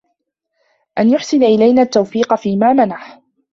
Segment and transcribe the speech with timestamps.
[0.99, 3.21] أَنْ يُحْسِنَ إلَيْنَا التَّوْفِيقَ فِيمَا مَنَحَ